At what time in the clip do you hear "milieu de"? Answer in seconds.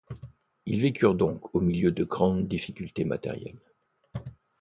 1.61-2.03